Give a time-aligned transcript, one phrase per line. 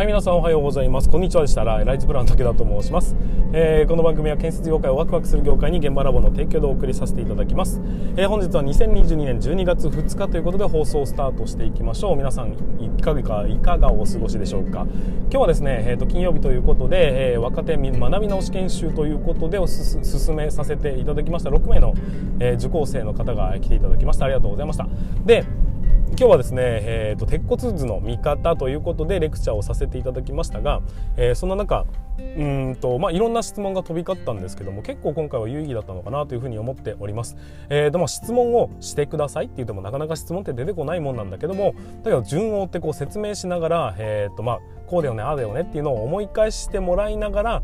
[0.00, 1.10] はい皆さんおはようございます。
[1.10, 3.14] こんにちはでしたらライズプラン武田と申します、
[3.52, 7.82] えー、この番組は建設業界をワクワクする業界に現場ラボの提供でお送りさせていただきます、
[8.16, 12.16] えー、本日は2022年12月2日ということで放送スタートしていきましょう。
[12.16, 14.86] 皆さんいかがいかがお過ごしでしょうか。
[14.88, 21.50] 今日はですね、えーと、金曜日ということで、えー、若手学び直し研修ということでおすす進めさせていただきました。
[21.50, 21.92] 6名の、
[22.38, 24.24] えー、受講生の方が来ていただきました。
[24.24, 24.88] ありがとうございました。
[25.26, 25.44] で
[26.10, 30.82] 今日はですね、えーと、鉄骨図の見方ということでレクチャーをさせていただきましたが、
[31.16, 31.86] えー、そんな中
[32.18, 37.36] うんと、まあ、いろんな質問が飛び交ったんですけども結構今回は有意義だったのかなというふうに思っております。
[37.70, 47.62] えーとまあ、質問をしてくださいって言ってもなかなか質問って出てこないもんなんだけどもだけど順を追ってこう説明しながら、えーとまあ、こうだよねああだよねっていうのを思い返してもらいながら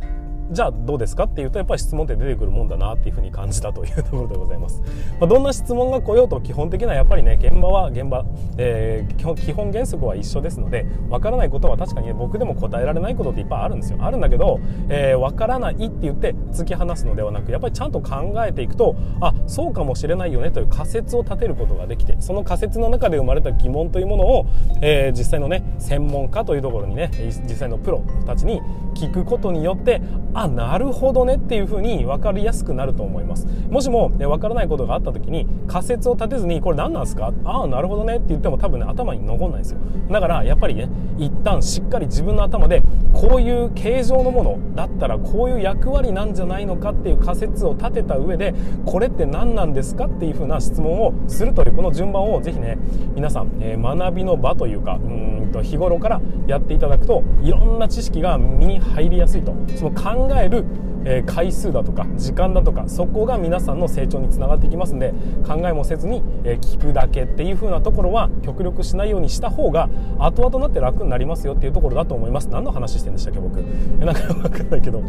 [0.51, 4.83] じゃあどうですかっていうとやっぱり質問って出てくるもんだなっていうふうに感じたというところでございます。
[5.21, 8.25] まあ、どんな質問が来ようと基本的なやっぱりね現場は現場、
[8.59, 13.99] えー、基本原則は一緒ですのでわからないことは確かに、ね、僕でも答えられないことっていっぱいあるんですよ。
[14.01, 14.59] あるんだけど、
[14.89, 24.47] えー、からないって言って突き放すのではなくやっぱりちゃんと考えていくとあそうかもしれないよねという仮説を立てることができてその仮説の中で生まれた疑問というものを、
[24.81, 28.61] えー、実際のね専門家というところにね実際のプロたちに
[28.95, 30.01] 聞くことによって
[30.39, 33.47] あなるほどねっていうふうに分かりやすくなると思います。
[33.71, 37.33] もしも、ね、分からないことがあった時に仮説を立てずにこれ何なんですか？
[37.45, 39.79] ああなるほどねって言っても多分ね頭に残んないんですよ。
[40.11, 42.83] だからやっぱりね一旦しっかり自分の頭で
[43.15, 52.77] こういう形状のものだったらこういう役割なんじゃないのかっていう仮説を立てた上でこれって何なんですかっていうふうな質問をするというこの順番をぜひね
[53.15, 59.55] 皆さん、えー、学びの場というかうんと日頃からやっていただくといろんな知識が身に入りやすいと。
[59.77, 60.65] その考考える
[61.07, 65.15] え回数だとか時間だとかそこが皆さんの成長につながっていきますんで
[65.47, 72.49] 考えもせずに、え聞くだけっていう風なところは極力しないようにした方が後々なって楽になりますよっていうところだと思います。
[72.49, 73.61] 何の話してんでしたっけ僕。
[73.61, 75.01] えなんか分かんないけど。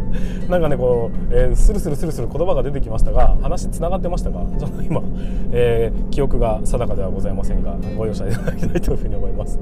[0.47, 5.02] なんかねこう、えー、スルスルスルスル言葉が出てきましたが話つながってましたがちょっと今、
[5.52, 9.59] えー、記憶が定かではございませんがご容赦いただきたいというふうに思います。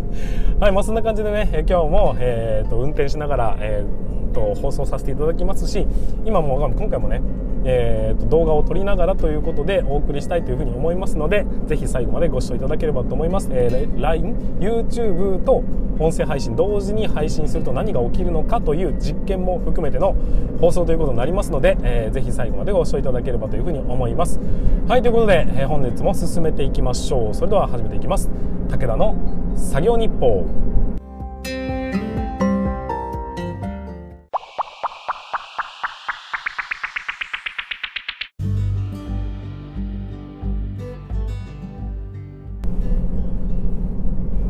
[0.59, 5.87] はいまあそんな感じでね今日も、えーと、運転しながら、えーと放送させていただきますし
[6.25, 7.21] 今も今回もね、
[7.63, 15.63] えー、と動画を撮りながらということでお送りしたいというふうに思いますのでぜひ最後までご視聴いただければと思います、えー、LINE、YouTube と
[15.97, 20.13] 音声配信同時に配信すると何が起きるのかという実験も含めての
[20.59, 24.39] 放送ということになりますので、えー、ぜひ最後までご視聴いただければというふうに思います。
[24.87, 27.33] はいということで、えー、本日も進めていきましょう。
[27.33, 28.29] それでは始めていきます。
[28.69, 29.15] 武田の
[29.55, 30.74] 作業日報。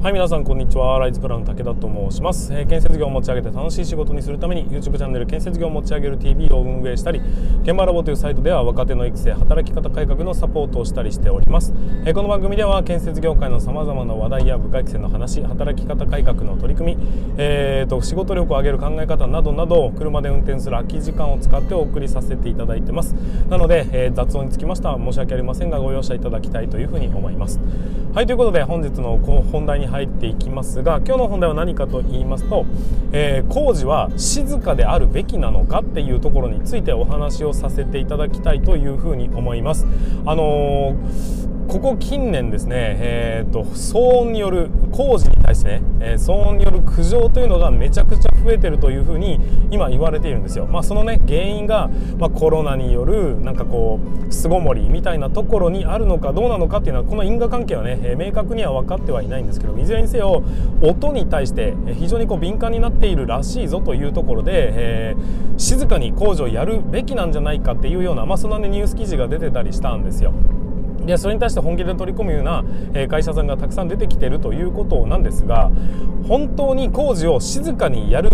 [0.06, 1.00] はい皆さんこんにちは。
[1.00, 7.20] ライズプラン武田と申します、えー、建設業を持ち上げて楽しい仕事にするために YouTube チャンネル建設業を持ち上げる TV を運営したり
[7.64, 11.74] 現場ラボというサイトでは若手の育成働き方改革のサポートをしたりしております、
[12.06, 17.04] えー、この番組では建設業界のさまざまな話題や部下育成の話働き方改革の取り組み、
[17.40, 23.14] えーと、仕事力を上げる考え方などなど車で運転する空き時間を使ってお送りさせていただいてます。
[23.50, 27.60] なので、えー、雑音につきましては申し訳ありませんがご容赦いただきたいというふうに思います。
[28.14, 32.66] はいということで本日の本題に入っていきますが今日の本題は何かと言いますと、
[33.14, 39.86] えー、工事は静かであるべきなのかっていうところについてお話をさせていただきたいというふうに思います。
[40.26, 49.40] あのーここ近年ですね、えーと、騒音による工事に対してね、えー、騒音による苦情というのがめちゃくちゃ増えてるというふうに
[49.72, 54.00] 今言われているんですよ、まあ、そのね原因が、まあ、コロナによるなんかこ
[54.30, 60.44] う巣ごもりみたいなところにあるのかどうなのかっていうのはこの因果関係はね、えー、明確には分かってはいないんですけどいずれにせよ
[60.82, 70.32] 音に対して非常にこう敏感になっているらしいぞというところで、えー、静かに工事をやるべきなんじゃないかっていうような、まあ、そんな、ね、ニュース記事が出てたりしたんですよ。
[71.06, 72.64] でそれに対して本気で取り込むような
[73.08, 75.72] 会社さんがたくさん出てきてるということなんですが
[76.28, 78.30] 本当に工事を静かにやる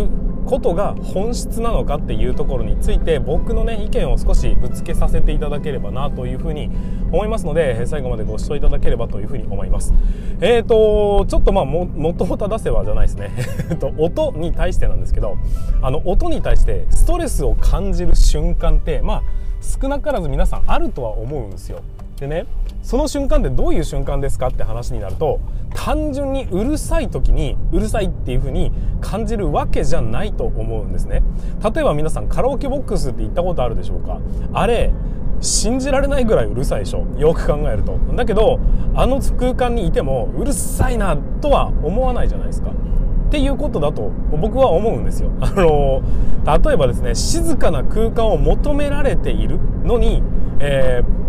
[0.46, 6.70] ことが本質なのかっていうところについて僕のね意見を少しぶつけさせていただければなというふうに
[7.12, 9.94] 思いますので最後までご視聴いただければというふうに思います。
[10.42, 13.32] えーとちょっとまあも元を正せばじゃないですね。
[13.98, 15.38] 音に対してなんですけど
[15.82, 19.24] あの音に対してストレスを感じる瞬間ってまあ
[19.62, 21.82] 少なからず皆さんあるとは思うんですよ。
[22.20, 22.46] でね
[22.82, 25.40] その瞬間ってどういう瞬間ですかって話になると
[25.74, 31.24] 単純にうるさい時にうるさいっていう風に感じるわけじゃないと思うんですね。
[31.64, 34.20] 例えば皆さんカラオケボックスって行ったことあるでしょうか。
[34.54, 34.92] あれ
[35.40, 37.06] 信じられないぐらいうるさいでしょ。
[37.18, 37.98] よく考えると。
[38.16, 38.60] だけど
[38.96, 42.72] あの空間にいてもうるさいなとは思わないじゃないですか。
[42.72, 45.32] っていうことだと僕は思うんですよ。
[45.40, 46.02] あの
[46.46, 50.22] 例えばですね静かな空間を求められているのに、
[50.60, 51.22] えー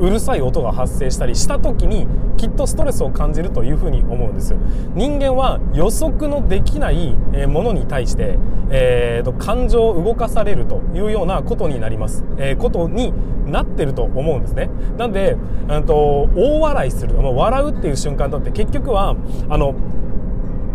[0.00, 2.06] うるさい音が発生したりした時に
[2.36, 4.54] きっとストレスを感じるというふうに思うんです
[4.94, 7.14] 人間は予測のできない
[7.46, 8.38] ものに対して、
[8.70, 13.12] えーと、感情を動かされるというようなことになります、えー、ことに
[13.46, 14.70] なってると思うんですね。
[14.96, 15.36] なんで、
[15.68, 19.16] うんと、大笑いする笑うっていう瞬間だって結局は
[19.48, 19.74] あの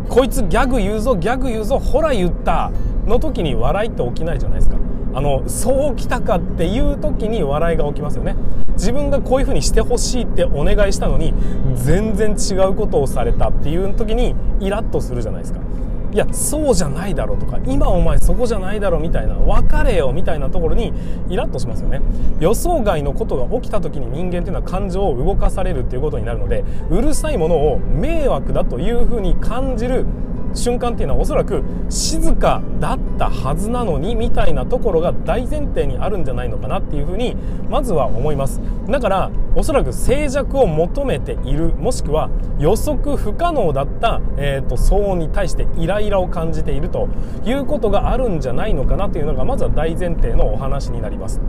[0.07, 2.71] こいつギャグ言うぞギャグ言うぞほら言った
[3.05, 4.77] の時に笑いって起きないじゃないですか。
[5.13, 8.35] あのそうきたかっていう時に笑いが起きますよね。
[8.79, 11.33] 自分がこういうふうにしてほしいってお願いしたのに
[11.75, 15.59] 全然違うことをされたっていう時にイラッとするじゃないですか。
[16.11, 20.91] いやそうじゃないだろうとか今お前そこじゃないだろみたいな別れよみたいなところに
[21.29, 22.01] イラッとしますよね。
[22.39, 30.05] 予想外のことが起きた時に人間っていうのは感情を動かされるっていうことになるのでうるさいものを迷惑だというふうに感じる
[30.53, 37.35] 瞬間っていうのはおそらく静かだったはずなのにみたいなところが大前提にあるんじゃないのかなっていうふうに
[37.69, 38.61] まずは思います。
[38.87, 42.29] だからおそらく静寂を求めているもしくは
[42.59, 47.09] 予測不可能だった、えーと、騒音に対してイライラを感じていると
[47.45, 51.41] いうことがあるんじゃないのかなというのがまずは大前提のお話になります。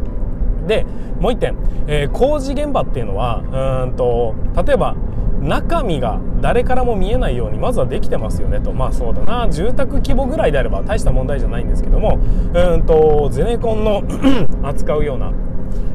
[0.67, 0.87] で
[1.19, 1.57] もう一点、
[1.89, 4.95] えー、工事現場っていうのはうんと例えば
[5.41, 8.73] 中身が誰からも見えないようにまずはできてますよねと。
[8.73, 9.49] まあそうだな。
[9.51, 12.19] 住宅規模ぐらいであれば大した問題じゃないんですけども。
[12.53, 14.03] うんとゼネコンの
[14.63, 15.33] 扱うような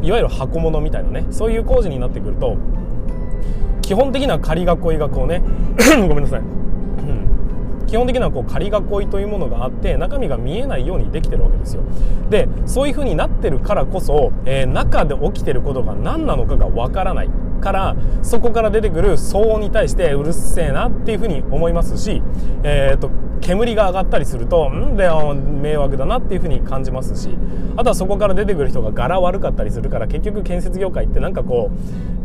[0.02, 2.58] いわゆる箱物みたいなねそういう工事になってくると
[3.82, 5.44] 基本的な仮囲いがこうね
[6.08, 6.42] ごめんなさい。
[7.86, 11.84] 基本的にはこう仮囲いというものがあって中身が見えないようにできてるわけですよ。
[12.30, 17.30] でそういう風になってるからこそ、えー、中で起きてることが何なのかがわからない。
[17.62, 22.22] からそこから出てくる騒音に対してうるせえなっていうふうに思いますし、
[22.64, 23.10] えーと、
[23.42, 24.96] 煙が上がったりするとん？
[24.98, 25.10] で
[25.62, 27.30] 迷惑だなっていうふうに感じますし
[27.78, 31.72] あとはそこから出てくる人が柄悪かったりするから結局建設業界ってなんかこ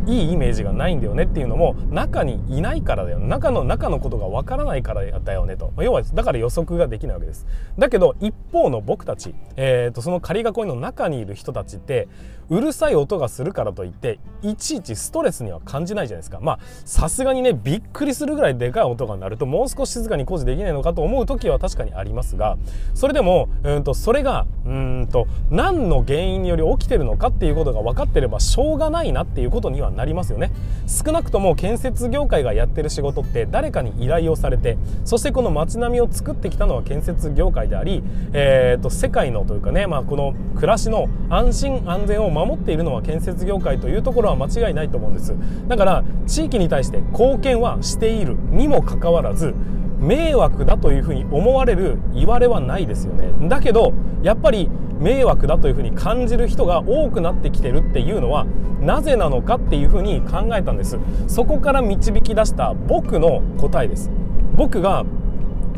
[0.07, 5.71] いいイメージがないんだよねっていうのも中にいないからだよ中の中のことがわからないからだよねと。
[5.77, 7.45] 要はだから予測ができないわけです。
[7.77, 12.07] だけど一方の僕たち、えーとその仮囲いの中にいる人たちって
[12.49, 16.39] うるさい音がするからといっていちいちストレスには感じないじゃないですか。
[16.41, 22.57] まあさすがにねびっくりするぐらいでかい音が鳴るともう少し静かに工事できないのかと思う時は確かにありますが
[22.93, 30.51] それでもうんとそれがうんと何の原因により起きてるのかっていうことが分かってればしょうがないなっていうことにはなりますよね。
[30.87, 38.03] 少なくとも建設業界がやってる仕事って誰かに依頼をされてそしてこの街並みを作ってきたのは建設業界であり、
[38.33, 45.35] えーと、世界のというかね、まあ、この暮らしの安心安全を守守っているのは建設業界というところは間違いないと思うんです。
[45.67, 49.53] だから地域に対して貢献はしているにもかかわらず
[50.01, 53.31] 迷惑だというふうに思われる言われはないですよね。
[53.47, 53.93] だけど
[54.23, 54.69] やっぱり
[54.99, 58.45] 迷惑だというふうに感じる人が多くなってきてるっていうのは
[58.81, 60.97] なぜなのかっていうふうに考えたんです。
[61.27, 64.11] そこから導き出した僕の答えです。
[64.55, 65.05] 僕が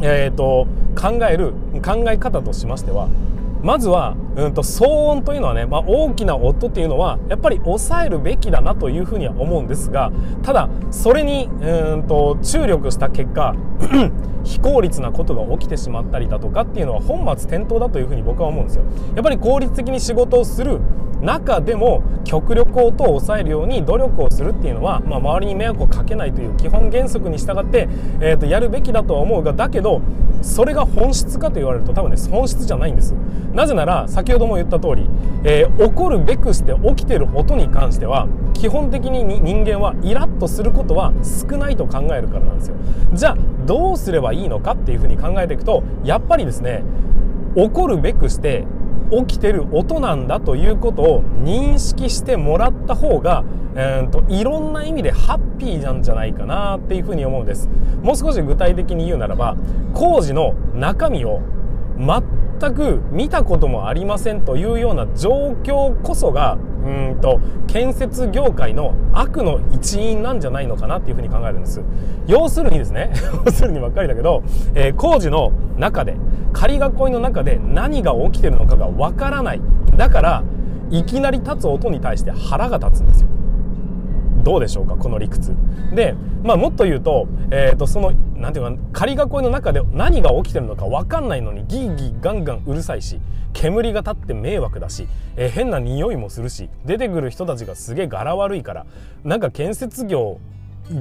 [0.02, 0.68] えーと
[1.00, 1.54] 考える
[1.84, 3.10] 考え方としましては
[3.64, 10.12] まずは、うんと、騒音というのはね、まあ、大きな音っていうのはやっぱり抑えるべきだなというふうには思うんですが
[10.44, 13.56] ただそれにうんと注力した結果
[14.44, 18.84] 非効率なことが起きてしまったりだとかっていうのは本末転倒だというふうに僕は思うんですよ。
[19.16, 20.82] やっぱり効率的に仕事をする
[21.22, 27.88] 中でも極力音を抑えるように努力をするっていうのは、まあ、周りに迷惑をかけないという基本原則に従って、
[28.20, 30.02] えー、とやるべきだとは思うがだけど
[30.44, 33.16] それが本質かと言われると多分ね本質じゃないんです。
[33.54, 35.10] なぜなら先ほども言った通り、
[35.44, 42.76] えー、起こるべくして起きてる音に関しては基本的に人間はイラッとすることは少ないと考えるからなんですよ。
[43.14, 46.84] じゃあどうすればいいのかっていうふうに考えていくとやっぱりですね
[47.56, 48.66] 起こるべくして
[49.12, 53.44] 起きてる音なんだということを認識してもらった方が、
[53.76, 57.70] えーと、いろんな意味でハッピーなんじゃないかなっていうふうに思うんです。
[58.02, 59.56] もう少し具体的に言うならば
[59.94, 61.42] 工事の中身を
[61.98, 71.82] 全く見たこともありませんというような状況こそがうんと建設業界の悪の一因なんじゃないのかなっていうふうに考えるんです。
[72.28, 73.12] 要するにですね
[73.46, 74.44] 要するにばっかりだけど、
[74.76, 76.16] えー、工事の中で
[76.52, 79.62] 仮囲いの中で何が起きてるのかがわからない。
[79.98, 80.44] だから
[80.90, 83.28] いきなり立つ音に対して腹が立つんですよ。
[84.44, 85.56] どうでしょうかこの理屈。
[85.94, 93.20] で、まあ、もっと言うと,、えーと、そのなんていうか仮囲いの中で何が起きてるのか分かんないのにギーギーガンガンうるさいし
[93.54, 95.08] 煙が立って迷惑だし、
[95.38, 98.86] えー、変な匂いもするし出てくる人たちがすげえ柄悪いから
[99.24, 100.40] なんか建設業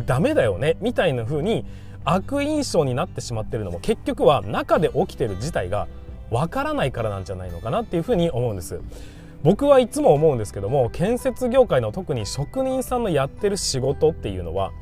[0.07, 1.65] ダメだよねみたいな風に
[2.05, 5.89] 悪印象になってしまってるのも結局は中で起きてる事態が
[6.31, 8.81] わからないからなんじゃないのかなっていうふうに思うんです。
[9.43, 14.73] 僕はいつも思うんですけども建設業界の特に職人さんのやってる仕事っていうのは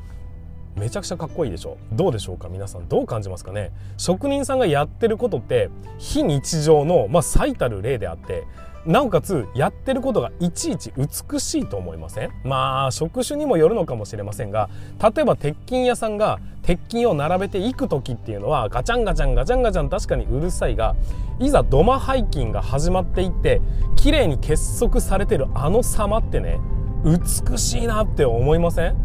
[0.75, 2.47] めちゃくちゃかっこいいでしょどうでしょうか？
[2.47, 3.71] 皆さんどう感じますかね？
[3.97, 8.45] 職人さんがやってることって非日常の、まあ、最たる例であって
[8.85, 12.31] なおかつやってることがいちいち美しいと思いません？
[12.43, 14.69] まあ職種にもよるのかもしれませんが
[15.01, 20.95] 例えば鉄筋屋さんが鉄筋を並べていく時っていうのはガチャンガチャンガチャンガチャン確かにうるさいが
[21.39, 23.61] いざ土間背筋が始まっていって
[23.95, 26.59] 綺麗に結束されてるあの様ってね
[27.03, 28.95] 美しいなって思いません？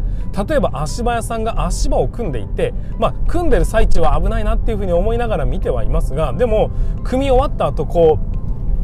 [0.47, 6.69] 例えば足場屋さんが足場を組んでいて、まあ、組んでる最中は危ないなっていうふうに思いながら見てはいますがでも
[7.03, 8.36] 組み終わった後こう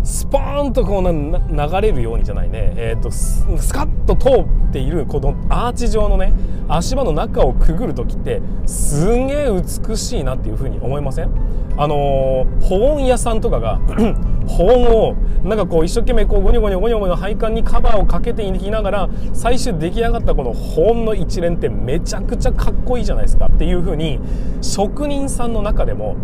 [0.03, 6.33] スポーンとこう流れるようにじゃないね、えーと、スカッと通っているこのアーチ状のね
[6.67, 9.48] 足場の中をくぐる時ってすんげえ
[9.88, 11.29] 美しいなっていうふうに思いません？
[11.77, 13.77] あのー、保温屋さんとかが
[14.48, 24.19] 保温をなんかこう一生懸命こうゴニョゴニョゴニョゴニョ配管にカバーをかけていきながら最終出来上がったこの保温の一連ってめちゃくちゃかっこいいじゃないですかっていうふうに
[24.62, 26.15] 職人さんの中でも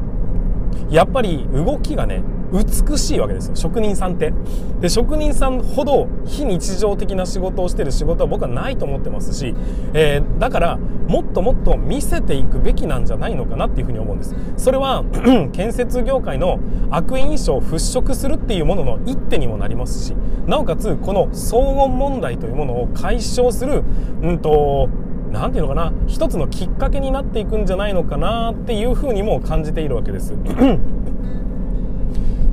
[0.90, 3.56] やっぱり動きがね美しいわけですよ。
[3.56, 4.34] 職人さんって。
[4.82, 9.54] で職人さんほど非日常的な仕事をしてる仕事は僕はないと思ってますし、
[9.94, 14.36] えー、だからもっともっと見せていくべきなんじゃないのかなっていうふうに思うんです。
[14.58, 15.04] それは
[15.54, 20.16] 建設業界の悪印象を払拭するっていうものの一手にもなりますし
[20.48, 23.84] なおかつこの騒音問題というものを解消する
[24.22, 24.90] うんと
[25.32, 30.34] 何ていうのかな一つのきっかけになっていくんじゃないのかなっていうふうにも感じているわけです。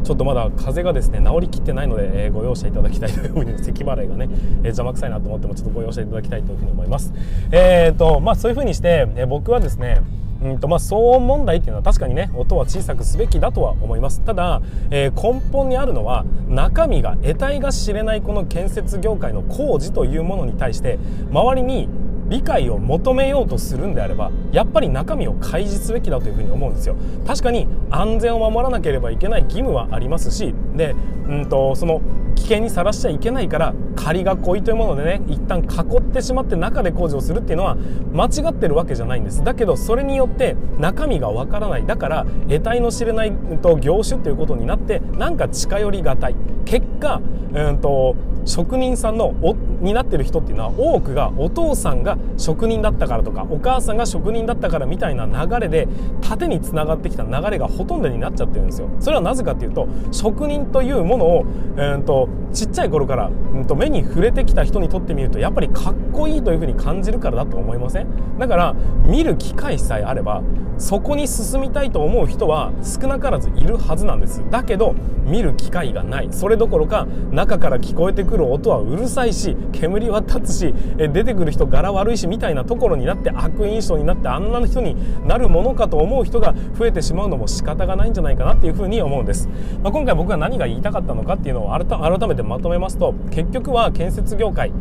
[0.06, 7.12] ちょっとまだ風がですね治りきってないので、えー、ご容赦いただきたいというふうに咳払いがね、えー、邪魔くさいなと思ってもちょっとご容赦いただきたいというふうに思います。
[7.50, 10.00] えーとまあ、そういうふうにして、え、僕はですね
[10.42, 14.60] うんとまあ、騒音問題っていうのは確かにね音は小さくすべきだとは思いますただ、
[14.90, 20.98] えー、根本にあるのは中身が得体が知れないこの建設業界の工事というものに対して
[21.30, 21.88] 周りに
[22.28, 26.96] 理解を求めようとするんであればやっぱり中身を開示すべきだというふうに思うんですよ。
[27.26, 30.94] 確かに安全を守らなければいけない義務はありますしで、
[31.28, 32.00] うんと、その
[32.34, 34.26] 危険にさらしちゃいけないから仮囲い
[34.62, 37.76] というものでね一旦囲ってしまって中で工事をするっていうのは
[38.12, 39.42] 間違ってるわけじゃないんです。
[39.42, 41.86] だけどそれによって中身がわからない。
[41.86, 46.36] だから得体の知れない、うん、と業種ということになってなんか近寄りがたい。
[46.64, 47.20] 結果、
[47.52, 55.88] うんと職人さんのおになってる人っていうのは多くがお父さんが職人だったからとかお母さんが職人だったからみたいな流れで
[56.20, 58.88] 縦につながってきた流れがほとんどになっちゃってるんですよ。
[59.00, 61.44] それはなぜかっていうと職人というものを、
[61.76, 68.38] えーと、ちっちゃい頃から、うんと、目に触れてきた人にとってみるとやっぱりかっこいいというふうに感じるからだと思いません？
[68.38, 70.42] だから見る機会さえあれば
[70.78, 74.44] そこに進みたいと思う人は少なからずいるはずなんです。
[74.50, 76.28] だけど見る機会がない。
[76.30, 84.96] それどころか中から聞こえてくる音はうるさいし煙は立つし出てくる人柄悪いしみたいなところになって悪印象になってあんな人に
[85.26, 89.48] なるものかと思う人が増えてしまうのも仕方がないんじゃないかなっていうふうに思うんです、
[89.82, 94.72] まあ、今回僕が何が言いたかったのかっていうのを改めてまとめますと結局は建設業界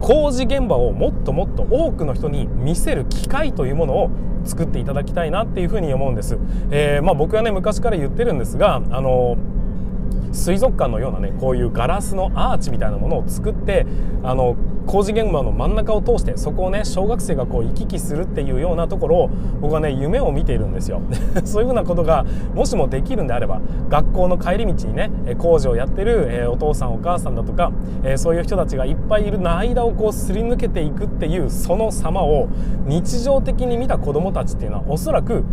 [0.00, 4.10] 工事現場をもっともっと多くの人に見せる機会というものを
[4.44, 6.36] 作っていただきたいなっていうふうに思うんです、
[6.70, 9.36] えー、まあ、僕はね昔から言ってるんですがあの
[10.34, 13.86] 水族館のようなねこういうガラスのアーチみたいなものを作って
[14.22, 21.00] あの工事現場の真ん中を通してそこをね小学生がこう行き来するっていうようなところを僕はね夢を見ているんですよ。
[21.44, 22.24] そういうふうなことが
[22.54, 27.72] もしもできるんであれば学校の帰り道にね工事をやってる、えお父さんお母さんだとか、
[28.04, 32.48] えそういう人たちがいっぱいいる間をこうすり抜けていくっていうその様を
[32.86, 35.44] 日常的に見た子どもたちっていうのはおそらく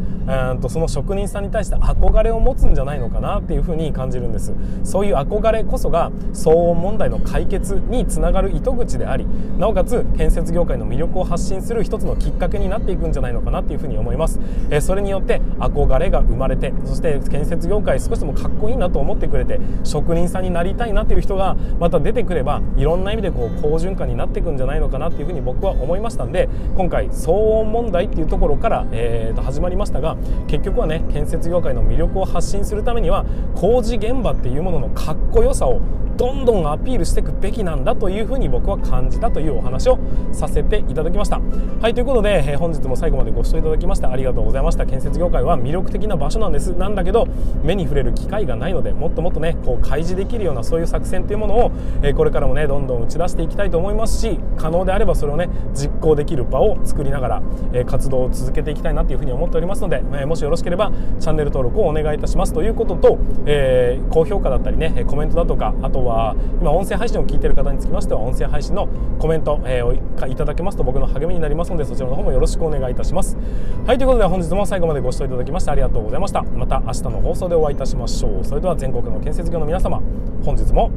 [0.51, 4.53] うんとその職人さんに対して憧れを持つんじゃないのかなっていうふうに感じるんです。
[4.83, 9.20] そういう憧れこそが騒音問題の解決につながる糸口であり
[9.57, 33.25] なおかつ建設業界の魅力を発信する一つのきっかけになっていくんじゃないのかなっていうふうに思います、えー、それによって憧れが生まれてそして建設業界少しでもかっこいいなと思ってくれて職人さんになりたいなっていう人がまた出てくればいろんな意味でこう好循環になっていくんじゃないのかなっていうふうに僕は思いましたんで今回騒音問題っていうところから、えー、と始まりましたが結局はね建設業界の魅力を発信するためには
[33.55, 35.81] 工事現場っていうもののかっこよさを
[36.17, 39.99] どんどんアピールしていくべきなんだというふうに僕は感じじたというお話を
[40.31, 41.39] させていただきました。
[41.81, 44.85] はいということで、え、本日も最後までご視聴いただきましてありがとうございました。
[44.85, 46.73] 建設業界は魅力的な場所なんです。
[46.73, 47.27] なんだけど
[47.63, 62.53] 目に触れる機会がないのでもっともっとねこう開示できるようなそういう作戦というものを、え、これからもねどんどん打ち出していきたいと思いますし可能であればそれをね実行できる場を作りながら、え、活動を続けていきたいなというふうに思っておりますので、え、もしよろしければチャンネル登録をお願いいたします。
[62.53, 68.87] ということと、え、高評価だったりねコメントだとかあとは今音声配信を聞いてる方につきましては音声配信の
[69.19, 73.37] コメント、えー、いただけますと僕の励みになりますのでそちらの方もよろしくお願いいたします。
[73.85, 76.41] はいということで本日も最後までご視聴いただきましてありがとうございました。
[76.43, 78.43] また明日の放送でお会いいたしましょう。
[78.43, 80.01] それでは全国の建設業の皆様
[80.43, 80.89] 本日も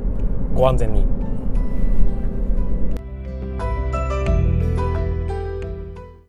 [0.55, 1.05] ご安全に。